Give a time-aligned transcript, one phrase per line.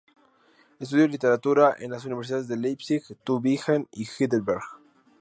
[0.79, 4.63] Estudió literatura en las universidades de Leipzig, Tübingen y Heidelberg.